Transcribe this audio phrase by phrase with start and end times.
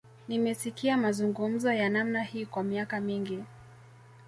[0.27, 3.43] Nimesikia mazungumzo ya namna hii kwa miaka mingi